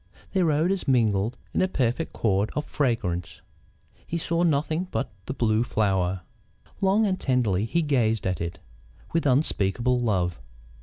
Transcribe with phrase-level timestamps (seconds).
[0.33, 3.39] Their odours mingled in a perfect chord of fragrance.
[4.07, 6.21] He saw nothing but the Blue Flower.
[6.81, 8.57] Long and tenderly he gazed at it,
[9.13, 10.41] with unspeakable love.